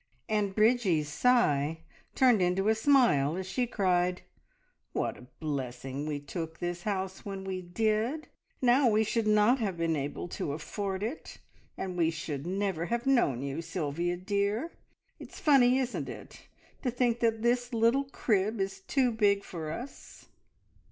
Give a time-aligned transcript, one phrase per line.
[0.27, 1.81] And Bridgie's sigh
[2.15, 4.23] turned into a smile as she cried,
[4.93, 8.27] "What a blessing we took this house when we did!
[8.63, 11.37] Now we should not have been able to afford it,
[11.77, 14.71] and we should never have known you, Sylvia dear!
[15.19, 16.47] It's funny, isn't it,
[16.81, 20.29] to think that this little crib is too big for us?"